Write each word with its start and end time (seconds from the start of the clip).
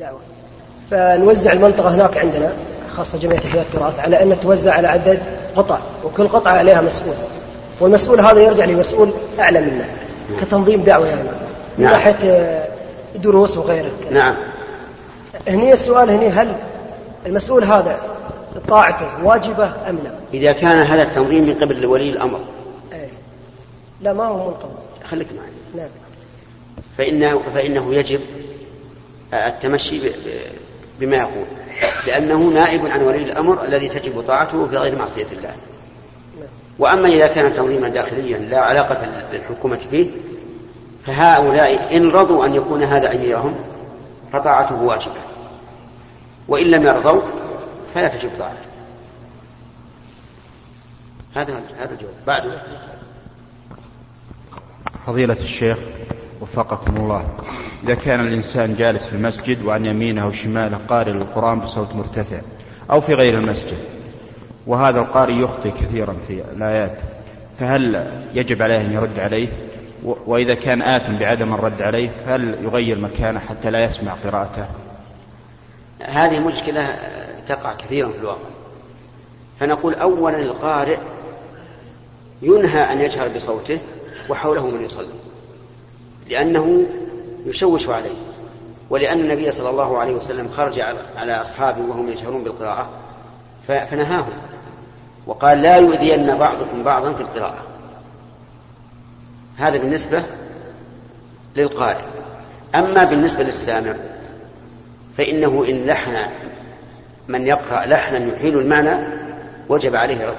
دعوة 0.00 0.18
فنوزع 0.90 1.52
المنطقة 1.52 1.94
هناك 1.94 2.16
عندنا 2.16 2.52
خاصة 2.92 3.18
جمعية 3.18 3.38
إحياء 3.38 3.62
التراث 3.62 3.98
على 3.98 4.22
أن 4.22 4.40
توزع 4.40 4.72
على 4.72 4.88
عدد 4.88 5.18
قطع 5.56 5.78
وكل 6.04 6.28
قطعة 6.28 6.52
عليها 6.52 6.80
مسؤول. 6.80 7.14
والمسؤول 7.80 8.20
هذا 8.20 8.40
يرجع 8.40 8.64
لمسؤول 8.64 9.12
أعلى 9.38 9.60
منه 9.60 9.84
كتنظيم 10.40 10.82
دعوة 10.82 11.06
يعني 11.06 11.20
من 11.78 11.84
نعم. 11.84 11.92
ناحية 11.92 12.16
آه، 12.24 12.68
دروس 13.14 13.56
وغيره 13.56 13.90
نعم. 14.10 14.34
هني 15.48 15.72
السؤال 15.72 16.10
هني 16.10 16.28
هل 16.28 16.52
المسؤول 17.26 17.64
هذا 17.64 17.98
طاعته 18.68 19.24
واجبة 19.24 19.64
أم 19.88 19.98
لا؟ 20.04 20.10
إذا 20.34 20.52
كان 20.52 20.78
هذا 20.78 21.02
التنظيم 21.02 21.44
من 21.44 21.54
قبل 21.54 21.86
ولي 21.86 22.10
الأمر. 22.10 22.40
أي. 22.92 23.08
لا 24.00 24.12
ما 24.12 24.24
هو 24.24 24.36
من 24.36 24.54
قبل. 24.54 24.74
خليك 25.10 25.28
معي. 25.36 25.50
نعم. 25.76 25.90
فإنه, 26.98 27.42
فإنه 27.54 27.94
يجب 27.94 28.20
التمشي 29.32 30.00
بما 31.00 31.16
يقول. 31.16 31.46
لأنه 32.06 32.38
نائب 32.38 32.86
عن 32.86 33.02
ولي 33.02 33.22
الأمر 33.22 33.64
الذي 33.64 33.88
تجب 33.88 34.20
طاعته 34.20 34.66
في 34.66 34.76
غير 34.76 34.98
معصية 34.98 35.26
الله. 35.32 35.54
وأما 36.78 37.08
إذا 37.08 37.26
كان 37.26 37.54
تنظيما 37.54 37.88
داخليا 37.88 38.38
لا 38.38 38.60
علاقة 38.60 39.28
للحكومة 39.32 39.80
به 39.92 40.10
فهؤلاء 41.04 41.96
إن 41.96 42.10
رضوا 42.10 42.46
أن 42.46 42.54
يكون 42.54 42.82
هذا 42.82 43.14
أميرهم 43.14 43.54
فطاعته 44.32 44.82
واجبة. 44.82 45.20
وإن 46.48 46.66
لم 46.66 46.82
يرضوا 46.82 47.22
فلا 47.94 48.08
تجب 48.08 48.30
طاعته. 48.38 48.68
هذا 51.34 51.60
هذا 51.78 51.92
الجواب. 51.92 52.14
بعد. 52.26 52.58
فضيلة 55.06 55.36
الشيخ 55.40 55.78
وفقكم 56.40 56.96
الله. 56.96 57.26
إذا 57.84 57.94
كان 57.94 58.20
الإنسان 58.20 58.74
جالس 58.74 59.06
في 59.06 59.12
المسجد 59.12 59.64
وعن 59.64 59.86
يمينه 59.86 60.26
وشماله 60.26 60.78
قارئ 60.88 61.10
القرآن 61.10 61.60
بصوت 61.60 61.94
مرتفع 61.94 62.40
أو 62.90 63.00
في 63.00 63.14
غير 63.14 63.34
المسجد 63.34 63.78
وهذا 64.66 65.00
القارئ 65.00 65.32
يخطئ 65.32 65.70
كثيرا 65.70 66.16
في 66.28 66.42
الآيات 66.56 66.98
فهل 67.58 68.10
يجب 68.34 68.62
عليه 68.62 68.80
أن 68.80 68.92
يرد 68.92 69.18
عليه؟ 69.18 69.48
وإذا 70.02 70.54
كان 70.54 70.82
آثم 70.82 71.16
بعدم 71.16 71.54
الرد 71.54 71.82
عليه 71.82 72.10
فهل 72.26 72.58
يغير 72.64 72.98
مكانه 72.98 73.40
حتى 73.40 73.70
لا 73.70 73.84
يسمع 73.84 74.12
قراءته؟ 74.24 74.66
هذه 76.00 76.40
مشكلة 76.40 76.96
تقع 77.48 77.72
كثيرا 77.72 78.08
في 78.08 78.18
الواقع. 78.18 78.48
فنقول 79.60 79.94
أولا 79.94 80.42
القارئ 80.42 80.98
ينهى 82.42 82.92
أن 82.92 83.00
يجهر 83.00 83.28
بصوته 83.28 83.78
وحوله 84.28 84.66
من 84.66 84.84
يصلي 84.84 85.06
لأنه 86.30 86.86
يشوش 87.48 87.88
عليه. 87.88 88.14
ولأن 88.90 89.20
النبي 89.20 89.52
صلى 89.52 89.70
الله 89.70 89.98
عليه 89.98 90.12
وسلم 90.12 90.48
خرج 90.48 90.80
على- 90.80 91.28
أصحابه 91.40 91.80
وهم 91.88 92.08
يجهرون 92.08 92.44
بالقراءة 92.44 92.88
فنهاهم. 93.68 94.32
وقال 95.26 95.62
لا 95.62 95.76
يؤذين 95.76 96.38
بعضكم 96.38 96.82
بعضا 96.84 97.12
في 97.12 97.20
القراءة. 97.20 97.58
هذا 99.58 99.76
بالنسبة 99.78 100.22
للقارئ. 101.56 102.02
أما 102.74 103.04
بالنسبة 103.04 103.42
للسامع 103.42 103.94
فإنه 105.18 105.64
إن 105.68 105.86
لحن 105.86 106.16
من 107.28 107.46
يقرأ 107.46 107.86
لحنا 107.86 108.18
يحيل 108.18 108.58
المعنى 108.58 109.06
وجب 109.68 109.96
عليه 109.96 110.26
رد. 110.26 110.34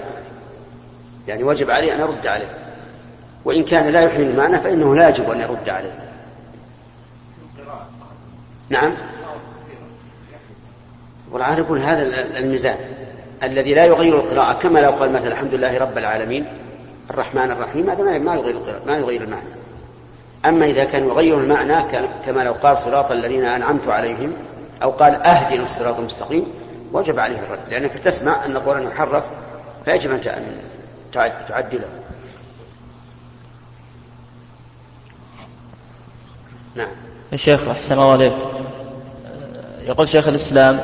يعني 1.27 1.43
وجب 1.43 1.69
عليه 1.71 1.93
أن 1.95 1.99
يرد 1.99 2.27
عليه. 2.27 2.57
وإن 3.45 3.63
كان 3.63 3.87
لا 3.87 4.01
يحيل 4.01 4.29
المعنى 4.29 4.59
فإنه 4.59 4.95
لا 4.95 5.09
يجب 5.09 5.29
أن 5.29 5.41
يرد 5.41 5.69
عليه. 5.69 6.08
نعم. 8.69 8.93
والآن 11.31 11.57
يقول 11.57 11.79
هذا 11.79 12.37
الميزان 12.37 12.75
الذي 13.43 13.73
لا 13.73 13.85
يغير 13.85 14.15
القراءة 14.19 14.53
كما 14.53 14.79
لو 14.79 14.91
قال 14.91 15.11
مثلا 15.13 15.27
الحمد 15.27 15.53
لله 15.53 15.77
رب 15.77 15.97
العالمين 15.97 16.45
الرحمن 17.09 17.51
الرحيم 17.51 17.89
هذا 17.89 18.17
ما 18.17 18.35
يغير 18.35 18.55
القراءة 18.55 18.81
ما 18.87 18.97
يغير 18.97 19.21
المعنى. 19.23 19.49
أما 20.45 20.65
إذا 20.65 20.83
كان 20.83 21.07
يغير 21.07 21.37
المعنى 21.37 21.83
كما 22.25 22.41
لو 22.41 22.53
قال 22.53 22.77
صراط 22.77 23.11
الذين 23.11 23.45
أنعمت 23.45 23.87
عليهم 23.87 24.33
أو 24.83 24.91
قال 24.91 25.15
أهدنا 25.15 25.63
الصراط 25.63 25.99
المستقيم 25.99 26.45
وجب 26.93 27.19
عليه 27.19 27.39
الرد. 27.39 27.59
لأنك 27.69 27.91
تسمع 27.91 28.45
أن 28.45 28.55
القرآن 28.55 28.83
يحرف 28.83 29.23
فيجب 29.85 30.11
أن 30.11 30.17
أن 30.17 30.43
تعد- 31.13 31.45
تعدله. 31.47 31.87
نعم. 36.75 36.91
الشيخ 37.33 37.67
أحسن 37.67 37.93
الله 37.93 38.11
عليك. 38.11 38.33
يقول 39.83 40.07
شيخ 40.07 40.27
الإسلام 40.27 40.79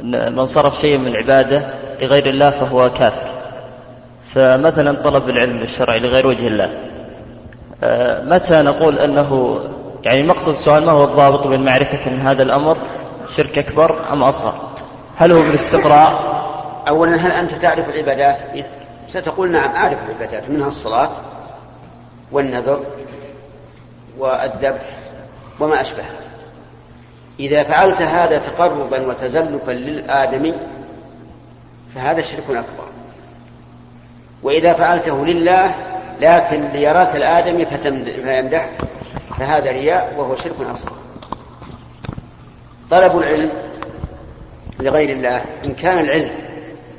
أن 0.00 0.36
من 0.36 0.46
صرف 0.46 0.80
شيء 0.80 0.98
من 0.98 1.06
العبادة 1.06 1.62
لغير 2.02 2.28
الله 2.28 2.50
فهو 2.50 2.90
كافر. 2.90 3.30
فمثلا 4.34 5.02
طلب 5.02 5.28
العلم 5.28 5.62
الشرعي 5.62 6.00
لغير 6.00 6.26
وجه 6.26 6.48
الله. 6.48 6.70
آه، 7.82 8.24
متى 8.24 8.62
نقول 8.62 8.98
أنه 8.98 9.60
يعني 10.02 10.22
مقصد 10.22 10.48
السؤال 10.48 10.86
ما 10.86 10.92
هو 10.92 11.04
الضابط 11.04 11.46
بين 11.46 11.64
معرفة 11.64 12.10
أن 12.10 12.20
هذا 12.20 12.42
الأمر 12.42 12.76
شرك 13.28 13.58
أكبر 13.58 14.12
أم 14.12 14.22
أصغر؟ 14.22 14.54
هل 15.16 15.32
هو 15.32 15.42
بالاستقراء؟ 15.42 16.40
أولا 16.88 17.16
هل 17.16 17.32
أنت 17.32 17.52
تعرف 17.52 17.88
العبادات؟ 17.88 18.38
ستقول 19.06 19.50
نعم 19.50 19.70
أعرف 19.70 19.98
العبادات 20.08 20.50
منها 20.50 20.68
الصلاة 20.68 21.10
والنذر 22.32 22.80
والذبح 24.18 24.98
وما 25.60 25.80
أشبه 25.80 26.04
إذا 27.40 27.62
فعلت 27.62 28.02
هذا 28.02 28.38
تقربا 28.38 29.06
وتزلفا 29.06 29.72
للآدمي 29.72 30.54
فهذا 31.94 32.22
شرك 32.22 32.44
أكبر. 32.48 32.88
وإذا 34.42 34.72
فعلته 34.72 35.26
لله 35.26 35.74
لكن 36.20 36.68
ليراك 36.72 37.16
الآدمي 37.16 37.66
فيمدح 38.24 38.70
فهذا 39.38 39.72
رياء 39.72 40.14
وهو 40.16 40.36
شرك 40.36 40.54
أصغر. 40.72 40.96
طلب 42.90 43.18
العلم 43.18 43.50
لغير 44.80 45.10
الله 45.10 45.44
إن 45.64 45.74
كان 45.74 45.98
العلم 45.98 46.30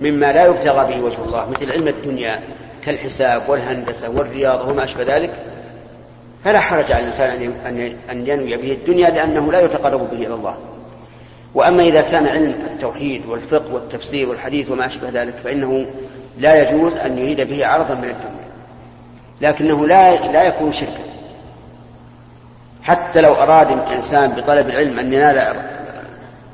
مما 0.01 0.31
لا 0.31 0.46
يبتغى 0.46 0.94
به 0.94 1.01
وجه 1.01 1.24
الله 1.25 1.50
مثل 1.50 1.72
علم 1.72 1.88
الدنيا 1.88 2.40
كالحساب 2.85 3.50
والهندسة 3.50 4.09
والرياضة 4.09 4.69
وما 4.69 4.84
أشبه 4.84 5.03
ذلك 5.03 5.34
فلا 6.44 6.59
حرج 6.59 6.91
على 6.91 7.00
الإنسان 7.00 7.53
أن- 8.09 8.29
ينوي 8.29 8.57
به 8.57 8.72
الدنيا 8.72 9.09
لأنه 9.09 9.52
لا 9.52 9.59
يتقرب 9.62 10.09
به 10.12 10.18
إلى 10.18 10.34
الله. 10.34 10.57
وأما 11.53 11.84
إذا 11.84 12.02
كان 12.02 12.28
علم 12.28 12.50
التوحيد 12.74 13.25
والفقه 13.25 13.74
والتفسير 13.74 14.29
والحديث 14.29 14.72
وما 14.72 14.85
أشبه 14.85 15.09
ذلك 15.09 15.34
فإنه 15.44 15.85
لا 16.38 16.69
يجوز 16.69 16.96
أن 16.96 17.18
يريد 17.18 17.41
به 17.41 17.66
عرضا 17.68 17.96
من 17.96 18.03
الدنيا. 18.09 18.41
لكنه 19.41 19.88
لا 19.88 20.31
لا 20.31 20.44
يكون 20.44 20.72
شركا. 20.72 21.03
حتى 22.84 23.22
لو 23.22 23.34
أراد 23.34 23.72
الإنسان 23.72 24.30
بطلب 24.31 24.69
العلم 24.69 25.00
أن 25.00 25.13
ينال 25.13 25.56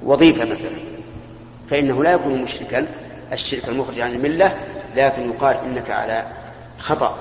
وظيفة 0.03 0.45
مثلا 0.45 0.77
فإنه 1.69 2.03
لا 2.03 2.11
يكون 2.11 2.41
مشركا. 2.43 2.85
الشرك 3.33 3.69
المخرج 3.69 3.99
عن 3.99 4.11
الملة 4.13 4.53
لكن 4.95 5.29
يقال 5.29 5.57
إنك 5.65 5.89
على 5.89 6.23
خطأ. 6.79 7.17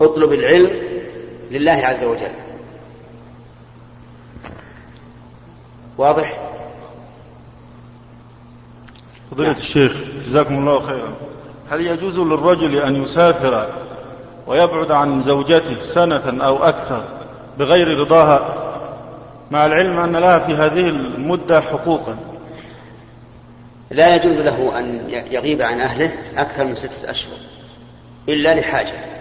اطلب 0.00 0.32
العلم 0.32 0.70
لله 1.52 1.72
عز 1.72 2.04
وجل. 2.04 2.32
واضح؟ 5.98 6.38
فضيلة 9.30 9.56
الشيخ 9.56 9.92
جزاكم 10.26 10.58
الله 10.58 10.80
خيرا. 10.80 11.12
هل 11.70 11.80
يجوز 11.80 12.18
للرجل 12.18 12.76
أن 12.76 13.02
يسافر 13.02 13.68
ويبعد 14.46 14.90
عن 14.90 15.20
زوجته 15.20 15.78
سنة 15.78 16.44
أو 16.44 16.64
أكثر 16.64 17.04
بغير 17.58 17.98
رضاها؟ 18.00 18.58
مع 19.50 19.66
العلم 19.66 19.98
أن 19.98 20.16
لها 20.16 20.38
في 20.38 20.54
هذه 20.54 20.88
المدة 20.88 21.60
حقوقا. 21.60 22.16
لا 23.90 24.16
يجوز 24.16 24.40
له 24.40 24.78
أن 24.78 25.10
يغيب 25.10 25.62
عن 25.62 25.80
أهله 25.80 26.12
أكثر 26.36 26.64
من 26.64 26.74
ستة 26.74 27.10
أشهر 27.10 27.36
إلا 28.28 28.54
لحاجة. 28.54 29.11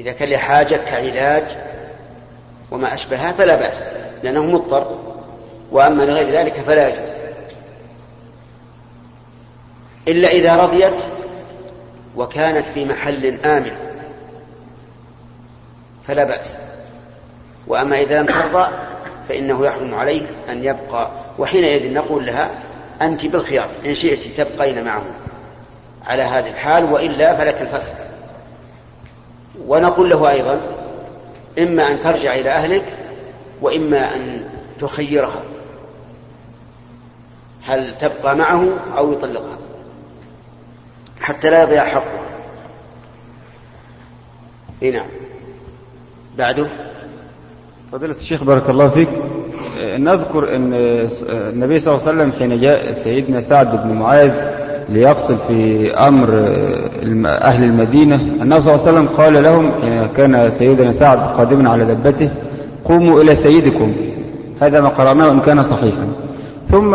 إذا 0.00 0.12
كان 0.12 0.28
لحاجة 0.28 0.76
كعلاج 0.76 1.44
وما 2.70 2.94
أشبهها 2.94 3.32
فلا 3.32 3.56
بأس 3.56 3.84
لأنه 4.22 4.46
مضطر 4.46 4.98
وأما 5.72 6.02
لغير 6.02 6.30
ذلك 6.30 6.52
فلا 6.52 6.88
يجوز. 6.88 7.10
إلا 10.08 10.28
إذا 10.28 10.56
رضيت 10.56 10.94
وكانت 12.16 12.66
في 12.66 12.84
محل 12.84 13.40
آمن 13.44 13.72
فلا 16.08 16.24
بأس. 16.24 16.56
وأما 17.66 18.00
إذا 18.00 18.20
لم 18.20 18.26
ترضى 18.26 18.68
فإنه 19.28 19.66
يحرم 19.66 19.94
عليه 19.94 20.22
أن 20.48 20.64
يبقى 20.64 21.10
وحينئذ 21.38 21.92
نقول 21.92 22.26
لها 22.26 22.50
أنت 23.02 23.26
بالخيار 23.26 23.68
إن 23.86 23.94
شئت 23.94 24.40
تبقين 24.40 24.84
معه 24.84 25.02
على 26.06 26.22
هذه 26.22 26.48
الحال 26.48 26.92
وإلا 26.92 27.36
فلك 27.36 27.62
الفسخ 27.62 27.92
ونقول 29.68 30.10
له 30.10 30.30
أيضا 30.30 30.60
إما 31.58 31.90
أن 31.90 31.98
ترجع 31.98 32.34
إلى 32.34 32.50
أهلك 32.50 32.84
وإما 33.62 34.16
أن 34.16 34.50
تخيرها. 34.80 35.42
هل 37.64 37.96
تبقى 37.96 38.36
معه 38.36 38.68
أو 38.96 39.12
يطلقها؟ 39.12 39.58
حتى 41.20 41.50
لا 41.50 41.62
يضيع 41.62 41.84
حقها. 41.84 42.30
نعم. 44.82 45.06
بعده. 46.38 46.66
فضيلة 47.92 48.14
الشيخ 48.14 48.44
بارك 48.44 48.70
الله 48.70 48.88
فيك. 48.88 49.08
نذكر 49.80 50.56
إن 50.56 50.74
النبي 51.28 51.78
صلى 51.78 51.94
الله 51.94 52.08
عليه 52.08 52.18
وسلم 52.18 52.32
حين 52.38 52.60
جاء 52.60 52.94
سيدنا 52.94 53.40
سعد 53.40 53.82
بن 53.82 53.94
معاذ 53.94 54.49
ليفصل 54.90 55.36
في 55.48 55.90
أمر 55.92 56.28
أهل 57.26 57.64
المدينة. 57.64 58.14
النبي 58.16 58.62
صلى 58.62 58.74
الله 58.74 58.86
عليه 58.86 58.92
وسلم 58.92 59.08
قال 59.16 59.42
لهم 59.42 59.70
كان 60.16 60.50
سيدنا 60.50 60.92
سعد 60.92 61.18
قادما 61.18 61.70
على 61.70 61.84
دبته 61.84 62.28
قوموا 62.84 63.22
إلى 63.22 63.36
سيدكم. 63.36 63.92
هذا 64.60 64.80
ما 64.80 64.88
قرأناه 64.88 65.30
ان 65.30 65.40
كان 65.40 65.62
صحيحا. 65.62 66.08
ثم 66.70 66.90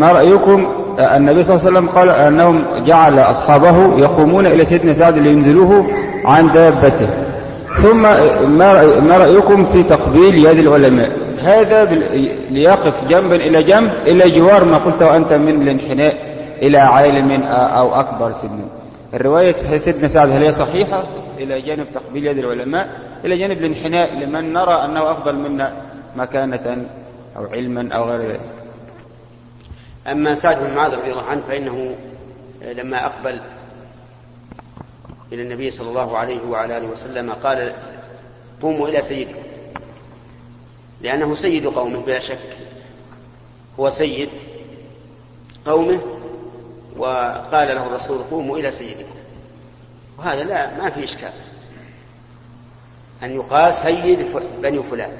ما 0.00 0.12
رأيكم؟ 0.12 0.66
النبي 0.98 1.42
صلى 1.42 1.56
الله 1.56 1.66
عليه 1.66 1.78
وسلم 1.78 1.88
قال 1.88 2.08
أنهم 2.10 2.62
جعل 2.86 3.18
أصحابه 3.18 3.98
يقومون 3.98 4.46
إلى 4.46 4.64
سيدنا 4.64 4.92
سعد 4.92 5.18
لينزلوه 5.18 5.86
عن 6.24 6.52
دابته. 6.52 7.08
ثم 7.82 8.02
ما 9.08 9.18
رأيكم 9.18 9.64
في 9.64 9.82
تقبيل 9.82 10.46
يد 10.46 10.58
العلماء؟ 10.58 11.10
هذا 11.44 11.88
ليقف 12.50 12.94
جنبا 13.08 13.36
إلى 13.36 13.62
جنب 13.62 13.90
إلى 14.06 14.30
جوار 14.30 14.64
ما 14.64 14.76
قلت 14.76 15.02
وأنت 15.02 15.32
من 15.32 15.62
الانحناء. 15.62 16.29
إلى 16.62 16.78
عالم 16.78 17.42
أو 17.52 18.00
أكبر 18.00 18.32
سنا 18.32 18.68
الرواية 19.14 19.76
سيدنا 19.76 20.08
سعد 20.08 20.30
هل 20.30 20.42
هي 20.42 20.52
صحيحة؟ 20.52 21.04
إلى 21.38 21.60
جانب 21.60 21.86
تقبيل 21.94 22.26
يد 22.26 22.38
العلماء 22.38 23.00
إلى 23.24 23.38
جانب 23.38 23.58
الانحناء 23.58 24.14
لمن 24.18 24.52
نرى 24.52 24.84
أنه 24.84 25.10
أفضل 25.10 25.36
منا 25.36 25.72
مكانة 26.16 26.86
أو 27.36 27.44
علما 27.46 27.94
أو 27.96 28.10
غير 28.10 28.20
ذلك. 28.20 28.40
أما 30.06 30.34
سعد 30.34 30.58
بن 30.58 30.74
معاذ 30.74 30.94
رضي 30.94 31.12
الله 31.12 31.24
عنه 31.24 31.42
فإنه 31.48 31.96
لما 32.62 33.06
أقبل 33.06 33.40
إلى 35.32 35.42
النبي 35.42 35.70
صلى 35.70 35.88
الله 35.88 36.18
عليه 36.18 36.40
وعلى 36.50 36.76
آله 36.76 36.88
وسلم 36.88 37.32
قال 37.32 37.72
قوموا 38.62 38.88
إلى 38.88 39.02
سيدكم. 39.02 39.40
لأنه 41.02 41.34
سيد 41.34 41.66
قومه 41.66 42.00
بلا 42.06 42.18
شك. 42.18 42.38
هو 43.80 43.88
سيد 43.88 44.28
قومه 45.66 46.00
وقال 46.96 47.68
له 47.68 47.86
الرسول 47.86 48.18
قوموا 48.30 48.58
إلى 48.58 48.70
سيدكم. 48.70 49.14
وهذا 50.18 50.44
لا 50.44 50.70
ما 50.78 50.90
في 50.90 51.04
إشكال. 51.04 51.32
أن 53.22 53.34
يقال 53.34 53.74
سيد 53.74 54.26
بني 54.62 54.82
فلان 54.90 55.10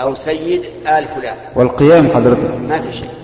أو 0.00 0.14
سيد 0.14 0.64
آل 0.86 1.08
فلان. 1.08 1.36
والقيام 1.54 2.10
حضرتك 2.10 2.54
ما 2.54 2.80
في 2.80 2.92
شيء. 2.92 3.14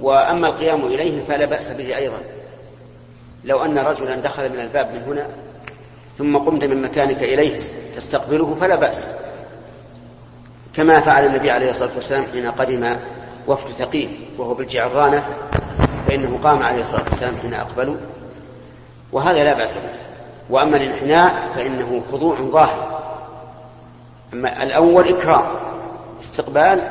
وأما 0.00 0.48
القيام 0.48 0.86
إليه 0.86 1.24
فلا 1.24 1.44
بأس 1.44 1.70
به 1.70 1.96
أيضا. 1.96 2.18
لو 3.44 3.64
أن 3.64 3.78
رجلا 3.78 4.16
دخل 4.16 4.48
من 4.48 4.60
الباب 4.60 4.94
من 4.94 5.02
هنا 5.02 5.26
ثم 6.18 6.36
قمت 6.36 6.64
من 6.64 6.82
مكانك 6.82 7.22
إليه 7.22 7.56
تستقبله 7.96 8.56
فلا 8.60 8.76
بأس. 8.76 9.06
كما 10.76 11.00
فعل 11.00 11.26
النبي 11.26 11.50
عليه 11.50 11.70
الصلاة 11.70 11.90
والسلام 11.96 12.24
حين 12.32 12.50
قدم 12.50 12.96
وفد 13.46 13.72
ثقيف 13.72 14.10
وهو 14.38 14.54
بالجعرانة 14.54 15.24
فإنه 16.08 16.38
قام 16.42 16.62
عليه 16.62 16.82
الصلاة 16.82 17.04
والسلام 17.10 17.36
حين 17.42 17.54
أقبلوا 17.54 17.96
وهذا 19.12 19.44
لا 19.44 19.54
بأس 19.54 19.74
به. 19.74 19.80
وأما 20.50 20.76
الانحناء 20.76 21.48
فإنه 21.54 22.02
خضوع 22.12 22.36
ظاهر. 22.40 23.00
أما 24.32 24.62
الأول 24.62 25.08
إكرام 25.08 25.44
استقبال 26.20 26.88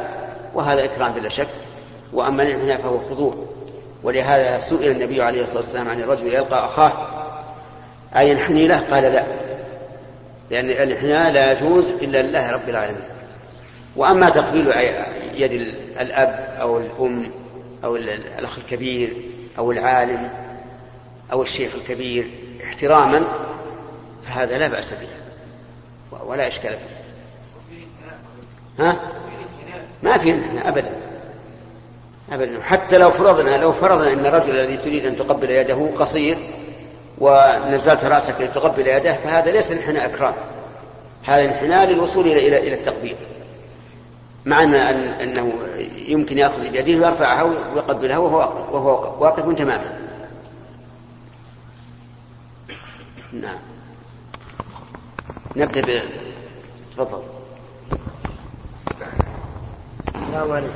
وهذا 0.53 0.85
إكرام 0.85 1.11
بلا 1.11 1.29
شك. 1.29 1.47
وأما 2.13 2.43
الانحناء 2.43 2.77
فهو 2.77 2.99
خضوع. 2.99 3.33
ولهذا 4.03 4.59
سئل 4.59 4.91
النبي 4.91 5.21
عليه 5.21 5.43
الصلاة 5.43 5.59
والسلام 5.59 5.89
عن 5.89 5.99
الرجل 5.99 6.27
يلقى 6.27 6.65
أخاه 6.65 6.91
أينحني 8.17 8.67
له؟ 8.67 8.79
قال 8.79 9.03
لا. 9.03 9.23
لأن 10.51 10.69
الانحناء 10.69 11.31
لا 11.31 11.51
يجوز 11.51 11.85
إلا 12.01 12.21
لله 12.21 12.51
رب 12.51 12.69
العالمين. 12.69 13.03
وأما 13.95 14.29
تقبيل 14.29 14.71
يد 15.35 15.51
الأب 15.99 16.57
أو 16.61 16.77
الأم 16.77 17.31
أو 17.83 17.95
الأخ 17.95 18.57
الكبير 18.57 19.13
أو 19.57 19.71
العالم 19.71 20.29
أو 21.31 21.41
الشيخ 21.41 21.71
الكبير 21.75 22.31
احتراما 22.63 23.23
فهذا 24.27 24.57
لا 24.57 24.67
بأس 24.67 24.93
به. 24.93 25.07
ولا 26.25 26.47
إشكال 26.47 26.71
فيه. 26.71 26.99
ها؟ 28.79 28.95
ما 30.03 30.17
في 30.17 30.39
أبدا. 30.65 30.91
أبدا. 32.31 32.61
حتى 32.63 32.97
لو 32.97 33.11
فرضنا 33.11 33.57
لو 33.57 33.73
فرضنا 33.73 34.13
أن 34.13 34.25
الرجل 34.25 34.59
الذي 34.59 34.77
تريد 34.77 35.05
أن 35.05 35.15
تقبل 35.15 35.49
يده 35.49 35.89
قصير 35.99 36.37
ونزلت 37.17 38.03
رأسك 38.03 38.41
لتقبل 38.41 38.87
يده 38.87 39.13
فهذا 39.13 39.51
ليس 39.51 39.71
انحناء 39.71 40.05
إكرام. 40.05 40.33
هذا 41.23 41.45
انحناء 41.45 41.85
للوصول 41.85 42.27
إلى 42.27 42.57
إلى 42.57 42.73
التقبيل. 42.73 43.15
مع 44.45 44.63
أن 44.63 44.73
أنه 44.75 45.53
يمكن 45.95 46.37
يأخذ 46.37 46.69
بيده 46.69 47.07
ويرفعها 47.07 47.43
ويقبلها 47.43 48.17
وهو 48.17 48.37
وهو 48.71 49.23
واقف 49.23 49.57
تماما. 49.57 49.99
نعم. 53.33 53.59
نبدأ 55.55 55.81
ب 55.81 56.01
تفضل. 56.97 57.23
السلام 60.15 60.51
عليكم. 60.51 60.73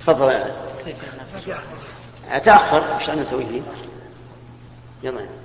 تفضل. 0.00 0.44
أتأخر 2.30 2.96
وش 2.96 3.10
أنا 3.10 3.22
أسوي 3.22 3.46
فيه؟ 3.46 3.62
يلا. 5.02 5.43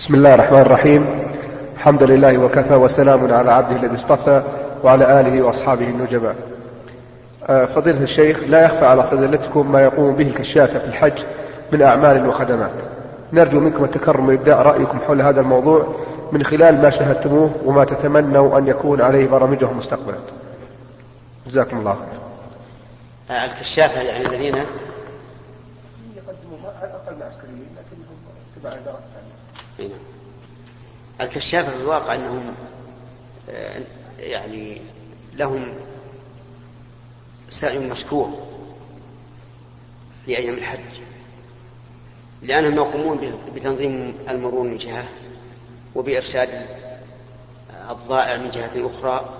بسم 0.00 0.14
الله 0.14 0.34
الرحمن 0.34 0.60
الرحيم. 0.60 1.06
الحمد 1.76 2.02
لله 2.02 2.38
وكفى 2.38 2.74
وسلام 2.74 3.32
على 3.34 3.50
عبده 3.50 3.76
الذي 3.76 3.94
اصطفى 3.94 4.42
وعلى 4.84 5.20
آله 5.20 5.42
وأصحابه 5.42 5.88
النجباء 5.88 6.36
آه، 7.48 7.64
فضيلة 7.64 8.02
الشيخ 8.02 8.40
لا 8.48 8.64
يخفى 8.64 8.86
على 8.86 9.02
فضيلتكم 9.02 9.72
ما 9.72 9.82
يقوم 9.82 10.14
به 10.14 10.26
الكشافة 10.26 10.78
في 10.78 10.84
الحج 10.84 11.24
من 11.72 11.82
أعمال 11.82 12.28
وخدمات. 12.28 12.70
نرجو 13.32 13.60
منكم 13.60 13.84
التكرم 13.84 14.28
وإبداء 14.28 14.58
رأيكم 14.58 14.98
حول 15.06 15.22
هذا 15.22 15.40
الموضوع 15.40 15.94
من 16.32 16.44
خلال 16.44 16.82
ما 16.82 16.90
شاهدتموه 16.90 17.50
وما 17.64 17.84
تتمنوا 17.84 18.58
أن 18.58 18.66
يكون 18.66 19.00
عليه 19.00 19.26
برامجهم 19.26 19.78
مستقبلا. 19.78 20.18
جزاكم 21.46 21.78
الله 21.78 21.94
خير. 21.94 22.20
آه، 23.36 23.44
الكشافة 23.44 24.00
يعني 24.00 24.26
الذين 24.26 24.56
يقدموا 26.16 26.58
أقل 26.82 27.22
عسكريين 27.22 27.68
لكنهم 27.76 28.16
تبع 28.56 28.70
إدارة 28.70 29.19
هنا. 29.80 29.88
نعم. 29.88 31.28
الكشافة 31.28 31.70
في 31.70 31.76
الواقع 31.76 32.14
أنهم 32.14 32.54
آه، 33.50 33.80
يعني 34.18 34.80
لهم 35.36 35.72
سعي 37.50 37.78
مشكور 37.78 38.38
في 40.26 40.38
أيام 40.38 40.54
الحج 40.54 40.80
لأنهم 42.42 42.74
يقومون 42.74 43.32
بتنظيم 43.54 44.14
المرور 44.28 44.62
من 44.62 44.76
جهة 44.76 45.08
وبإرشاد 45.94 46.66
الضائع 47.90 48.36
من 48.36 48.50
جهة 48.50 48.86
أخرى 48.86 49.34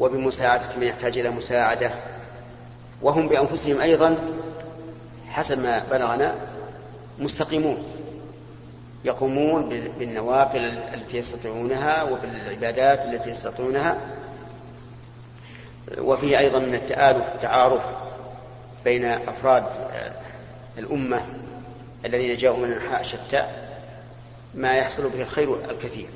وبمساعدة 0.00 0.76
من 0.76 0.82
يحتاج 0.82 1.18
إلى 1.18 1.30
مساعدة 1.30 1.90
وهم 3.02 3.28
بأنفسهم 3.28 3.80
أيضا 3.80 4.16
حسب 5.28 5.62
ما 5.62 5.82
بلغنا 5.90 6.34
مستقيمون 7.18 7.84
يقومون 9.04 9.68
بالنوافل 9.98 10.58
التي 10.94 11.18
يستطيعونها 11.18 12.02
وبالعبادات 12.02 13.00
التي 13.00 13.30
يستطيعونها. 13.30 13.98
وفيه 15.98 16.38
أيضا 16.38 16.58
من 16.58 16.74
التآلف 16.74 17.26
التعارف 17.34 17.82
بين 18.84 19.04
أفراد 19.04 19.64
الأمة 20.78 21.26
الذين 22.04 22.36
جاءوا 22.36 22.56
من 22.56 22.72
أنحاء 22.72 23.02
شتى 23.02 23.46
ما 24.54 24.72
يحصل 24.72 25.08
به 25.08 25.22
الخير 25.22 25.70
الكثير. 25.70 26.08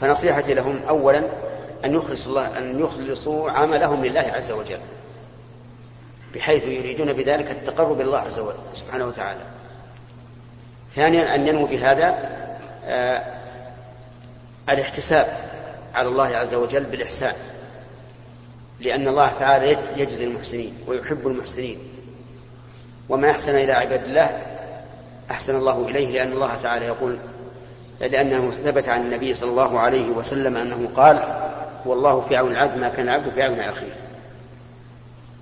فنصيحتي 0.00 0.54
لهم 0.54 0.80
أولا 0.88 1.22
أن 1.84 1.94
يخلص 1.94 2.26
الله 2.26 2.58
أن 2.58 2.80
يخلصوا 2.80 3.50
عملهم 3.50 4.04
لله 4.04 4.20
عز 4.20 4.50
وجل 4.50 4.80
بحيث 6.34 6.64
يريدون 6.64 7.12
بذلك 7.12 7.50
التقرب 7.50 8.00
إلى 8.00 8.04
الله 8.04 8.18
عز 8.18 8.38
وجل 8.38 8.56
سبحانه 8.74 9.06
وتعالى. 9.06 9.40
ثانيا 10.96 11.34
أن 11.34 11.48
ينمو 11.48 11.66
بهذا 11.66 12.18
آه 12.86 13.22
الاحتساب 14.68 15.26
على 15.94 16.08
الله 16.08 16.36
عز 16.36 16.54
وجل 16.54 16.84
بالإحسان 16.84 17.34
لأن 18.80 19.08
الله 19.08 19.30
تعالى 19.38 19.76
يجزي 19.96 20.24
المحسنين 20.24 20.74
ويحب 20.86 21.26
المحسنين. 21.26 21.78
ومن 23.08 23.28
أحسن 23.28 23.54
إلى 23.54 23.72
عباد 23.72 24.04
الله 24.04 24.42
أحسن 25.30 25.56
الله 25.56 25.86
إليه 25.88 26.10
لأن 26.10 26.32
الله 26.32 26.54
تعالى 26.62 26.86
يقول 26.86 27.18
لأنه 28.00 28.52
ثبت 28.64 28.88
عن 28.88 29.00
النبي 29.00 29.34
صلى 29.34 29.50
الله 29.50 29.80
عليه 29.80 30.10
وسلم 30.10 30.56
أنه 30.56 30.88
قال 30.96 31.42
والله 31.86 32.20
في 32.20 32.36
عون 32.36 32.50
العبد 32.52 32.76
ما 32.78 32.88
كان 32.88 33.08
العبد 33.08 33.32
في 33.34 33.42
عون 33.42 33.60
أخيه. 33.60 33.96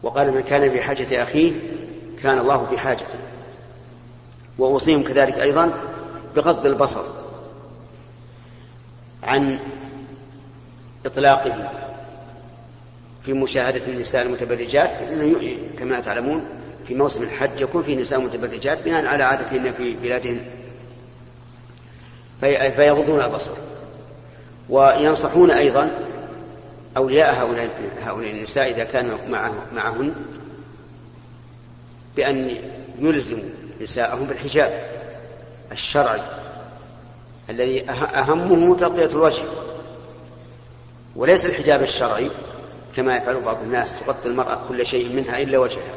وقال 0.03 0.35
من 0.35 0.43
كان 0.43 0.69
بحاجة 0.69 1.23
أخيه 1.23 1.53
كان 2.23 2.39
الله 2.39 2.67
بحاجته 2.73 3.19
وأوصيهم 4.61 5.03
كذلك 5.03 5.39
أيضا 5.39 5.73
بغض 6.37 6.67
البصر 6.67 7.03
عن 9.23 9.59
إطلاقه 11.07 11.71
في 13.25 13.33
مشاهدة 13.33 13.81
النساء 13.89 14.23
المتبرجات 14.23 14.91
لأنه 15.01 15.57
كما 15.79 16.01
تعلمون 16.01 16.45
في 16.89 16.95
موسم 16.95 17.23
الحج 17.23 17.61
يكون 17.61 17.83
في 17.83 17.95
نساء 17.95 18.21
متبرجات 18.21 18.83
بناء 18.85 19.07
على 19.07 19.25
عادتهن 19.25 19.73
في 19.73 19.95
بلادهن. 19.95 20.45
فيغضون 22.41 23.21
البصر. 23.21 23.51
وينصحون 24.69 25.51
أيضا 25.51 25.91
أولياء 26.97 27.35
هؤلاء 27.35 27.71
هؤلاء 28.03 28.31
النساء 28.31 28.71
إذا 28.71 28.85
كانوا 28.85 29.19
معه 29.29 29.55
معهن 29.75 30.15
بأن 32.17 32.57
يلزموا 32.99 33.70
نساءهم 33.81 34.25
بالحجاب 34.25 34.91
الشرعي 35.73 36.21
الذي 37.51 37.91
أهمه 37.91 38.77
تغطية 38.77 39.05
الوجه 39.05 39.43
وليس 41.17 41.47
الحجاب 41.47 41.83
الشرعي 41.83 42.31
كما 42.97 43.17
يفعل 43.17 43.41
بعض 43.41 43.63
الناس 43.63 43.95
تغطي 44.01 44.29
المرأة 44.29 44.59
كل 44.69 44.87
شيء 44.87 45.13
منها 45.13 45.43
إلا 45.43 45.59
وجهها 45.59 45.95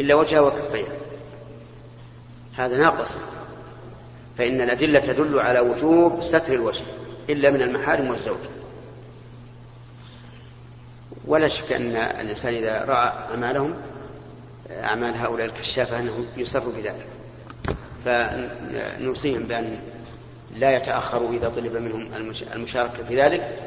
إلا 0.00 0.14
وجهها 0.14 0.40
وكفيها. 0.40 0.92
هذا 2.56 2.76
ناقص. 2.76 3.18
فإن 4.38 4.60
الأدلة 4.60 5.00
تدل 5.00 5.38
على 5.38 5.60
وجوب 5.60 6.22
ستر 6.22 6.52
الوجه 6.52 6.82
إلا 7.28 7.50
من 7.50 7.62
المحارم 7.62 8.10
والزوج. 8.10 8.38
ولا 11.26 11.48
شك 11.48 11.72
أن 11.72 11.96
الإنسان 11.96 12.54
إذا 12.54 12.84
رأى 12.88 13.12
أعمالهم 13.30 13.74
أعمال 14.70 15.16
هؤلاء 15.16 15.46
الكشافة 15.46 15.98
أنه 15.98 16.24
يسر 16.36 16.68
بذلك. 16.68 17.06
فنوصيهم 18.04 19.42
بأن 19.42 19.80
لا 20.56 20.76
يتأخروا 20.76 21.32
إذا 21.32 21.48
طلب 21.48 21.76
منهم 21.76 22.08
المشاركة 22.54 23.04
في 23.04 23.22
ذلك 23.22 23.58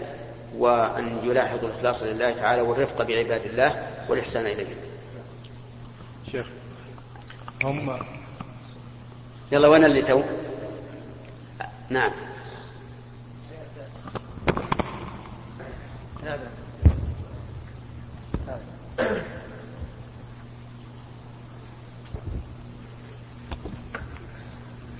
وأن 0.57 1.19
يلاحظوا 1.23 1.69
الإخلاص 1.69 2.03
لله 2.03 2.33
تعالى 2.33 2.61
والرفق 2.61 3.01
بعباد 3.01 3.45
الله 3.45 3.87
والإحسان 4.09 4.45
إليهم. 4.45 4.75
شيخ 6.31 6.45
هم 7.63 7.99
يلا 9.51 9.67
وين 9.67 9.85
اللي 9.85 10.01
تو؟ 10.01 10.21
نعم. 11.89 12.11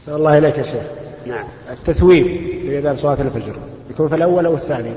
أحسن 0.04 0.16
الله 0.16 0.38
إليك 0.38 0.58
يا 0.58 0.64
شيخ. 0.64 0.84
نعم. 1.26 1.46
التثويب 1.72 2.26
في 2.62 2.80
أذان 2.80 2.98
صلاة 2.98 3.22
الفجر. 3.22 3.56
يكون 3.90 4.10
في 4.10 4.16
الأول 4.16 4.46
أو 4.46 4.54
الثاني؟ 4.54 4.94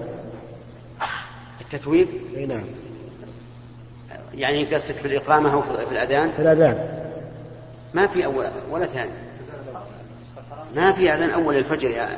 التثويب؟ 1.60 2.08
أي 2.36 2.46
نعم. 2.46 2.64
يعني 4.34 4.74
قصدك 4.74 4.94
في 4.94 5.08
الإقامة 5.08 5.52
أو 5.52 5.62
في 5.62 5.92
الأذان؟ 5.92 6.30
في 6.36 6.42
الأذان. 6.42 7.02
ما 7.94 8.06
في 8.06 8.24
أول 8.24 8.44
ولا 8.70 8.86
ثاني. 8.86 9.10
ما 10.76 10.92
في 10.92 11.12
أذان 11.12 11.30
أول 11.30 11.56
الفجر 11.56 11.90
يا 11.90 12.08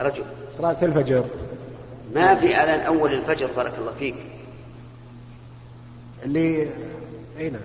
رجل. 0.00 0.24
صلاة 0.58 0.76
الفجر. 0.82 1.24
ما 2.14 2.34
في 2.34 2.56
أذان 2.56 2.80
أول 2.80 3.12
الفجر 3.12 3.48
بارك 3.56 3.72
الله 3.78 3.92
فيك. 3.98 4.14
اللي 6.24 6.68
أي 7.38 7.50
نعم. 7.50 7.62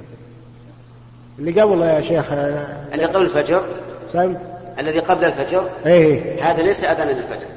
اللي 1.40 1.62
قبل 1.62 1.82
يا 1.82 2.02
شيخ 2.02 2.32
اللي 2.32 3.06
قبل 3.06 3.26
الفجر؟ 3.26 3.87
سم 4.14 4.38
الذي 4.80 5.00
قبل 5.00 5.26
الفجر؟ 5.26 5.70
إيه. 5.86 6.52
هذا 6.52 6.62
ليس 6.62 6.84
أذان 6.84 7.08
للفجر. 7.08 7.48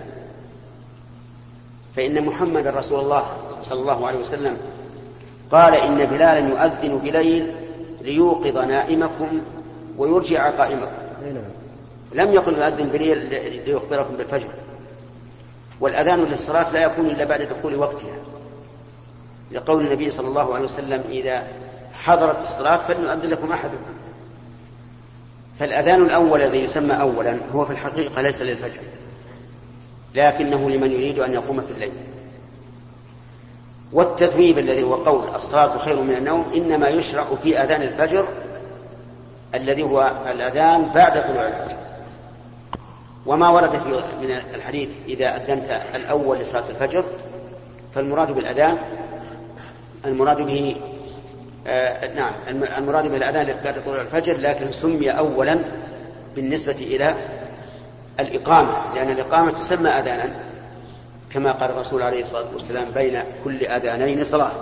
فإن 1.97 2.25
محمد 2.25 2.67
رسول 2.67 3.01
الله 3.01 3.27
صلى 3.63 3.81
الله 3.81 4.07
عليه 4.07 4.19
وسلم 4.19 4.57
قال 5.51 5.75
إن 5.75 6.05
بلالا 6.05 6.49
يؤذن 6.49 6.99
بليل 6.99 7.55
ليوقظ 8.01 8.59
نائمكم 8.59 9.41
ويرجع 9.99 10.51
قائمكم. 10.51 10.93
أي 11.27 11.33
نعم. 11.33 11.45
لم 12.13 12.35
يقل 12.35 12.59
يؤذن 12.59 12.89
بليل 12.89 13.19
ليخبركم 13.67 14.17
بالفجر. 14.17 14.49
والأذان 15.81 16.25
للصلاة 16.25 16.73
لا 16.73 16.83
يكون 16.83 17.07
إلا 17.07 17.25
بعد 17.25 17.43
دخول 17.43 17.75
وقتها. 17.75 18.17
لقول 19.53 19.87
النبي 19.87 20.11
صلى 20.11 20.29
الله 20.29 20.55
عليه 20.55 20.65
وسلم 20.65 21.05
إذا 21.09 21.43
حضرت 21.93 22.43
الصلاة 22.43 22.77
فليؤذن 22.77 23.31
لكم 23.31 23.53
أحدكم. 23.53 23.93
فالأذان 25.61 26.03
الأول 26.03 26.43
الذي 26.43 26.59
يسمى 26.59 27.01
أولا 27.01 27.37
هو 27.55 27.65
في 27.65 27.73
الحقيقة 27.73 28.23
ليس 28.23 28.43
للفجر 28.43 28.81
لكنه 30.15 30.71
لمن 30.71 30.91
يريد 30.91 31.19
أن 31.19 31.33
يقوم 31.33 31.61
في 31.61 31.73
الليل. 31.73 31.93
والتثويب 33.93 34.59
الذي 34.59 34.83
هو 34.83 34.95
قول 34.95 35.29
الصلاة 35.35 35.79
خير 35.79 36.01
من 36.01 36.15
النوم 36.15 36.45
إنما 36.55 36.89
يشرع 36.89 37.25
في 37.43 37.59
أذان 37.59 37.83
الفجر 37.83 38.27
الذي 39.55 39.83
هو 39.83 40.13
الأذان 40.31 40.91
بعد 40.95 41.13
طلوع 41.13 41.47
الفجر. 41.47 41.77
وما 43.27 43.49
ورد 43.49 43.71
في 43.71 44.03
من 44.23 44.41
الحديث 44.55 44.89
إذا 45.09 45.37
أذنت 45.37 45.81
الأول 45.95 46.39
لصلاة 46.39 46.65
الفجر 46.71 47.05
فالمراد 47.95 48.33
بالأذان 48.33 48.79
المراد 50.05 50.37
به 50.37 50.77
آه 51.67 52.15
نعم 52.15 52.33
المراد 52.79 53.11
بالأذان 53.11 53.57
بعد 53.65 53.85
طلوع 53.85 54.01
الفجر 54.01 54.37
لكن 54.37 54.73
سمي 54.73 55.11
أولا 55.11 55.59
بالنسبة 56.37 56.73
إلى 56.73 57.15
الإقامة 58.21 58.95
لأن 58.95 59.11
الإقامة 59.11 59.51
تسمى 59.51 59.89
أذانا 59.89 60.35
كما 61.33 61.53
قال 61.53 61.71
الرسول 61.71 62.03
عليه 62.03 62.23
الصلاة 62.23 62.47
والسلام 62.55 62.91
بين 62.91 63.23
كل 63.45 63.67
أذانين 63.67 64.25
صلاة. 64.25 64.53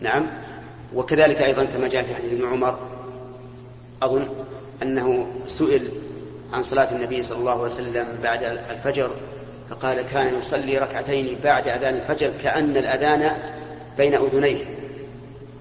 نعم 0.00 0.26
وكذلك 0.94 1.42
أيضا 1.42 1.64
كما 1.64 1.88
جاء 1.88 2.02
في 2.02 2.14
حديث 2.14 2.32
ابن 2.32 2.46
عمر 2.46 2.78
أظن 4.02 4.28
أنه 4.82 5.26
سئل 5.46 5.88
عن 6.52 6.62
صلاة 6.62 6.92
النبي 6.92 7.22
صلى 7.22 7.38
الله 7.38 7.52
عليه 7.52 7.62
وسلم 7.62 8.06
بعد 8.22 8.42
الفجر 8.44 9.10
فقال 9.70 10.02
كان 10.02 10.38
يصلي 10.38 10.78
ركعتين 10.78 11.38
بعد 11.44 11.68
أذان 11.68 11.94
الفجر 11.94 12.30
كأن 12.42 12.76
الأذان 12.76 13.32
بين 13.98 14.14
أذنيه. 14.14 14.64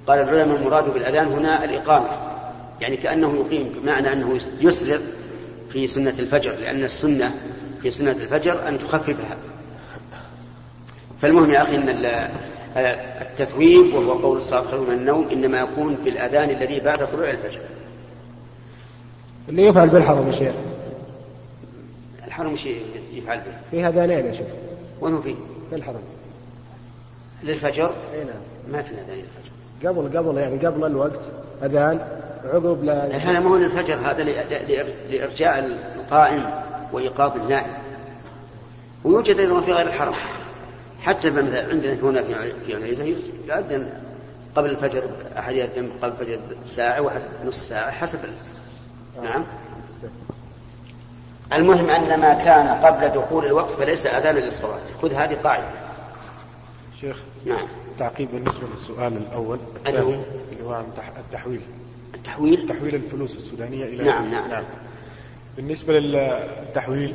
قال 0.08 0.20
العلماء 0.20 0.58
المراد 0.58 0.94
بالأذان 0.94 1.27
هنا 1.27 1.63
الإقامة. 1.63 2.08
يعني 2.82 2.98
كأنه 2.98 3.46
يقيم 3.46 3.70
بمعنى 3.82 4.13
أنه 4.13 4.39
يسرع 4.62 4.98
في 5.70 5.88
سنة 5.88 6.13
الفجر 6.20 6.51
لأن 6.51 6.84
السنة 6.84 7.32
في 7.82 7.91
سنة 7.91 8.12
الفجر 8.12 8.67
أن 8.67 8.79
تخففها. 8.79 9.38
فالمهم 11.22 11.51
يا 11.51 11.62
أخي 11.62 11.75
أن 11.75 12.06
التثويب 13.22 13.94
وهو 13.94 14.13
قول 14.13 14.38
الصلاة 14.38 14.62
خير 14.62 14.79
من 14.79 14.94
النوم 14.94 15.29
إنما 15.29 15.60
يكون 15.60 15.98
في 16.03 16.10
الأذان 16.10 16.50
الذي 16.50 16.79
بعد 16.79 17.12
طلوع 17.12 17.29
الفجر. 17.29 17.60
اللي 19.50 19.63
يفعل 19.63 19.89
بالحرم 19.89 20.27
يا 20.27 20.32
شيخ. 20.32 20.53
الحرم 22.27 22.56
شيء 22.56 22.82
يفعل 23.13 23.38
به. 23.38 23.53
فيه 23.72 23.89
أذانين 23.89 24.25
يا 24.25 24.32
شيخ. 24.32 24.48
وين 25.01 25.22
فيه؟ 25.22 25.36
في 25.70 25.75
الحرم. 25.75 26.01
للفجر؟ 27.44 27.91
إي 28.13 28.24
نعم. 28.24 28.72
ما 28.72 28.82
في 28.82 28.91
أذان 28.94 29.15
للفجر. 29.17 29.89
قبل 29.89 30.17
قبل 30.17 30.38
يعني 30.38 30.65
قبل 30.65 30.86
الوقت 30.86 31.20
أذان 31.63 32.00
عقب 32.46 32.84
لا 32.84 33.17
هذا 33.17 33.39
ما 33.39 33.50
هو 33.50 33.58
للفجر 33.58 33.96
هذا 33.96 34.24
لإرجاء 35.10 35.79
القائم 35.96 36.46
وإيقاظ 36.91 37.38
النائم. 37.38 37.74
ويوجد 39.03 39.39
أيضا 39.39 39.62
في 39.62 39.74
غير 39.74 39.88
الحرم. 39.88 40.13
حتى 41.01 41.27
عندنا 41.27 41.94
هنا 41.94 42.24
في 42.65 42.75
عنيزة 42.75 43.03
يؤذن 43.48 43.89
قبل 44.56 44.70
الفجر 44.70 45.03
أحد 45.39 45.56
يأذن 45.56 45.89
قبل 46.01 46.12
الفجر 46.12 46.39
ساعة 46.67 47.01
وأحد 47.01 47.22
نصف 47.46 47.58
ساعة 47.58 47.91
حسب 47.91 48.20
نعم. 49.24 49.44
المهم 51.53 51.89
أن 51.89 52.20
ما 52.20 52.34
كان 52.34 52.67
قبل 52.67 53.10
دخول 53.10 53.46
الوقت 53.46 53.72
فليس 53.72 54.06
أذانا 54.06 54.39
للصلاة. 54.39 54.79
خذ 55.01 55.13
هذه 55.13 55.38
قاعدة. 55.44 55.65
شيخ 57.01 57.18
نعم. 57.46 57.68
تعقيب 58.00 58.27
بالنسبة 58.34 58.68
للسؤال 58.72 59.18
الأول 59.18 59.60
هو؟ 59.88 60.13
اللي 60.51 60.63
هو 60.63 60.74
عن 60.74 60.86
تح- 60.98 61.18
التحويل. 61.18 61.62
التحويل؟ 62.16 62.68
تحويل 62.68 62.96
الفلوس 62.96 63.36
السودانية 63.36 63.86
إلى 63.86 64.04
نعم، 64.04 64.32
نعم. 64.32 64.50
نعم. 64.50 64.63
بالنسبة 65.58 66.00
للتحويل 66.00 67.13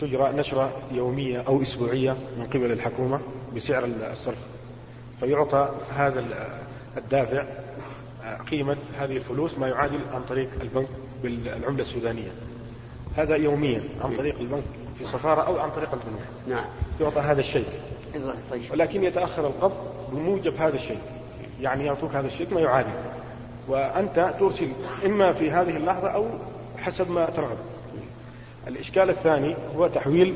تجرى 0.00 0.32
نشرة 0.32 0.76
يومية 0.92 1.40
أو 1.40 1.62
أسبوعية 1.62 2.16
من 2.38 2.46
قبل 2.46 2.72
الحكومة 2.72 3.20
بسعر 3.56 3.84
الصرف. 4.12 4.38
فيعطى 5.20 5.68
هذا 5.94 6.24
الدافع 6.96 7.44
قيمة 8.50 8.76
هذه 8.98 9.16
الفلوس 9.16 9.58
ما 9.58 9.68
يعادل 9.68 9.98
عن 10.14 10.22
طريق 10.28 10.48
البنك 10.62 10.88
بالعملة 11.22 11.80
السودانية. 11.80 12.30
هذا 13.16 13.36
يوميا 13.36 13.84
عن 14.04 14.16
طريق 14.16 14.34
البنك 14.40 14.62
في 14.98 15.04
صفارة 15.04 15.40
أو 15.42 15.58
عن 15.58 15.70
طريق 15.70 15.88
البنوك. 15.92 16.22
نعم. 16.48 16.64
يعطى 17.00 17.20
هذا 17.20 17.40
الشيء. 17.40 17.66
ولكن 18.70 19.04
يتأخر 19.04 19.46
القبض 19.46 19.76
بموجب 20.12 20.56
هذا 20.56 20.74
الشيء. 20.74 20.98
يعني 21.60 21.86
يعطوك 21.86 22.14
هذا 22.14 22.26
الشيء 22.26 22.54
ما 22.54 22.60
يعادل 22.60 22.90
وأنت 23.68 24.34
ترسل 24.40 24.68
إما 25.06 25.32
في 25.32 25.50
هذه 25.50 25.76
اللحظة 25.76 26.08
أو 26.08 26.26
حسب 26.78 27.10
ما 27.10 27.24
ترغب. 27.24 27.58
الإشكال 28.68 29.10
الثاني 29.10 29.56
هو 29.76 29.86
تحويل 29.86 30.34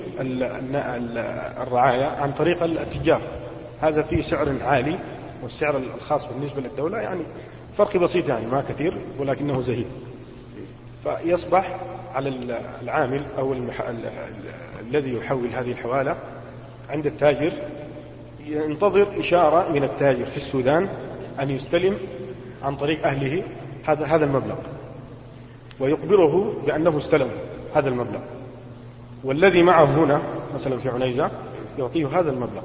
الرعاية 1.62 2.04
عن 2.04 2.32
طريق 2.32 2.62
التجار. 2.62 3.20
هذا 3.80 4.02
فيه 4.02 4.22
سعر 4.22 4.54
عالي 4.64 4.98
والسعر 5.42 5.76
الخاص 5.96 6.26
بالنسبة 6.26 6.60
للدولة 6.60 6.98
يعني 6.98 7.22
فرق 7.78 7.96
بسيط 7.96 8.28
يعني 8.28 8.46
ما 8.46 8.64
كثير 8.68 8.94
ولكنه 9.18 9.60
زهيد. 9.60 9.86
فيصبح 11.04 11.76
على 12.14 12.40
العامل 12.82 13.22
أو. 13.38 13.56
الذي 14.80 15.14
يحول 15.14 15.48
هذه 15.54 15.70
الحوالة 15.70 16.16
عند 16.90 17.06
التاجر 17.06 17.52
ينتظر 18.46 19.20
إشارة 19.20 19.72
من 19.72 19.84
التاجر 19.84 20.24
في 20.24 20.36
السودان 20.36 20.88
أن 21.40 21.50
يستلم 21.50 21.98
عن 22.62 22.76
طريق 22.76 23.06
أهله 23.06 23.42
هذا 23.84 24.04
هذا 24.04 24.24
المبلغ 24.24 24.56
ويخبره 25.80 26.54
بأنه 26.66 26.98
استلم 26.98 27.28
هذا 27.74 27.88
المبلغ. 27.88 28.20
والذي 29.24 29.62
معه 29.62 29.84
هنا 29.84 30.20
مثلا 30.54 30.78
في 30.78 30.88
عنيزة 30.88 31.30
يعطيه 31.78 32.20
هذا 32.20 32.30
المبلغ. 32.30 32.62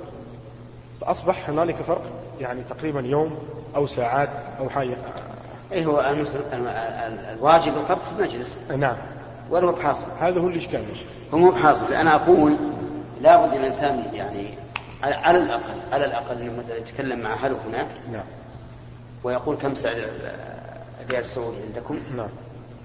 فأصبح 1.02 1.50
هنالك 1.50 1.76
فرق 1.76 2.02
يعني 2.42 2.62
تقريبا 2.70 3.02
يوم 3.02 3.38
أو 3.76 3.86
ساعات 3.86 4.30
أو 4.60 4.70
حاجة. 4.70 4.98
أي 5.72 5.86
هو 5.86 6.16
الواجب 7.34 7.74
القبض 7.74 8.02
في 8.02 8.20
المجلس. 8.20 8.60
نعم. 8.78 8.96
ولا 9.50 9.66
هو 9.66 9.72
بحاصل 9.72 10.06
هذا 10.20 10.40
هو 10.40 10.48
الإشكال. 10.48 10.84
هو 11.34 11.38
مو 11.38 11.52
بحاصل 11.52 11.94
أنا 11.94 12.16
أقول 12.16 12.56
لابد 13.24 13.54
الإنسان 13.54 14.04
يعني 14.14 14.54
على 15.04 15.38
الأقل 15.38 15.74
على 15.92 16.06
الأقل 16.06 16.42
أنه 16.42 16.54
مثلا 16.58 16.78
يتكلم 16.78 17.20
مع 17.20 17.34
أهله 17.34 17.58
هناك 17.68 17.88
نعم. 18.12 18.24
ويقول 19.24 19.56
كم 19.56 19.74
سعر 19.74 19.96
الريال 21.06 21.22
السعودي 21.22 21.58
عندكم؟ 21.68 22.00
نعم. 22.18 22.30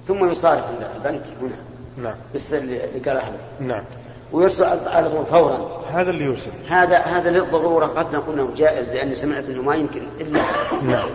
ثم 0.08 0.30
يصارف 0.30 0.64
عند 0.64 0.90
البنك 0.96 1.22
هنا. 1.40 1.56
نعم. 1.96 2.16
بالسر 2.32 2.58
اللي 2.58 2.78
قال 2.78 3.16
أهله. 3.16 3.38
نعم. 3.60 3.84
ويرسل 4.32 4.64
على 4.64 5.10
طول 5.10 5.26
فورا. 5.26 5.84
هذا 5.92 6.10
اللي 6.10 6.24
يرسل. 6.24 6.50
هذا 6.68 6.98
هذا 6.98 7.30
للضرورة 7.30 7.86
قد 7.86 8.14
نقول 8.14 8.40
إنه 8.40 8.54
جائز 8.56 8.92
لاني 8.92 9.14
سمعت 9.14 9.48
إنه 9.48 9.62
ما 9.62 9.74
يمكن 9.74 10.02
الا 10.20 10.40
نعم. 10.82 11.08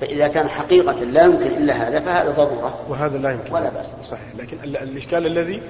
فإذا 0.00 0.28
كان 0.28 0.48
حقيقة 0.48 1.04
لا 1.04 1.24
يمكن 1.24 1.46
إلا 1.46 1.88
هذا 1.88 2.00
فهذا 2.00 2.30
ضرورة. 2.30 2.80
وهذا 2.88 3.18
لا 3.18 3.30
يمكن. 3.30 3.54
ولا 3.54 3.70
بأس. 3.70 3.92
صحيح. 4.04 4.28
لكن 4.38 4.56
الإشكال 4.64 5.26
الذي 5.26 5.62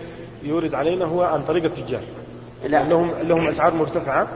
يورد 0.43 0.75
علينا 0.75 1.05
هو 1.05 1.23
عن 1.23 1.45
طريق 1.45 1.65
التجار. 1.65 2.03
لا. 2.67 2.89
لهم 2.89 3.11
لهم 3.23 3.49
أسعار 3.49 3.75
مرتفعة 3.75 4.29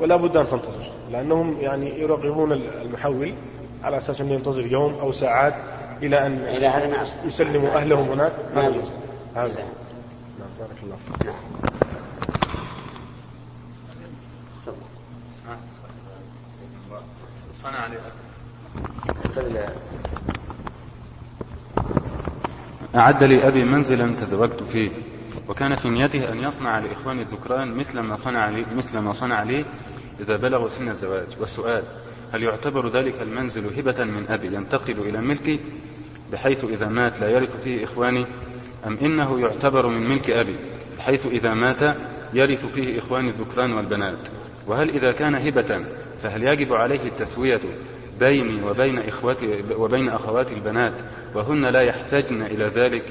ولا 0.00 0.16
بد 0.16 0.36
أن 0.36 0.48
تنتظر 0.48 0.90
لأنهم 1.12 1.56
يعني 1.60 2.00
يرغبون 2.00 2.52
المحول 2.52 3.34
على 3.84 3.98
أساس 3.98 4.20
أنه 4.20 4.32
ينتظر 4.32 4.66
يوم 4.66 4.94
أو 4.94 5.12
ساعات 5.12 5.54
إلى 6.02 6.26
أن 6.26 6.32
إلى 6.32 6.66
هذا 6.66 6.90
ما 6.90 6.96
يسلموا 7.24 7.70
أهلهم 7.70 8.08
هناك. 8.08 8.32
ما 8.54 8.62
يجوز 8.62 8.88
هذا. 9.34 9.48
نعم. 9.48 9.66
بارك 10.58 10.82
الله 10.82 10.96
فيك. 10.96 11.26
نعم. 11.26 11.34
صنع 17.62 17.88
أعد 22.96 23.24
لي 23.24 23.48
أبي 23.48 23.64
منزلا 23.64 24.14
تزوجت 24.20 24.62
فيه. 24.62 24.90
وكان 25.48 25.74
في 25.74 25.88
نيته 25.88 26.32
أن 26.32 26.38
يصنع 26.38 26.78
لإخواني 26.78 27.22
الذكران 27.22 27.74
مثل 27.74 28.00
ما 28.00 28.16
صنع 28.16 28.48
لي 28.48 28.66
مثل 28.76 28.98
ما 28.98 29.12
صنع 29.12 29.42
لي 29.42 29.64
إذا 30.20 30.36
بلغوا 30.36 30.68
سن 30.68 30.88
الزواج. 30.88 31.26
والسؤال 31.40 31.82
هل 32.32 32.42
يعتبر 32.42 32.88
ذلك 32.88 33.14
المنزل 33.22 33.78
هبة 33.78 34.04
من 34.04 34.26
أبي 34.28 34.46
ينتقل 34.46 34.98
إلى 34.98 35.20
ملكي 35.20 35.60
بحيث 36.32 36.64
إذا 36.64 36.88
مات 36.88 37.20
لا 37.20 37.30
يرث 37.30 37.62
فيه 37.64 37.84
إخواني 37.84 38.26
أم 38.86 38.98
إنه 39.02 39.40
يعتبر 39.40 39.86
من 39.86 40.08
ملك 40.08 40.30
أبي 40.30 40.56
بحيث 40.98 41.26
إذا 41.26 41.54
مات 41.54 41.96
يرث 42.34 42.66
فيه 42.66 42.98
إخواني 42.98 43.28
الذكران 43.28 43.72
والبنات؟ 43.72 44.18
وهل 44.66 44.90
إذا 44.90 45.12
كان 45.12 45.34
هبة 45.34 45.84
فهل 46.22 46.42
يجب 46.42 46.72
عليه 46.72 47.00
التسوية 47.06 47.60
بيني 48.20 48.62
وبين 48.62 48.98
إخوتي 48.98 49.62
وبين 49.76 50.08
أخواتي 50.08 50.54
البنات 50.54 50.92
وهن 51.34 51.64
لا 51.66 51.80
يحتاجن 51.80 52.42
إلى 52.42 52.64
ذلك؟ 52.64 53.02